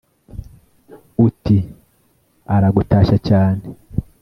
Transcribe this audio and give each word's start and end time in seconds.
uti: 1.27 1.57
aragutashya 2.55 3.15
cyane 3.27 3.63